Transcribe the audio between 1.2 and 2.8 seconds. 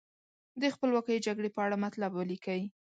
جګړې په اړه مطلب ولیکئ.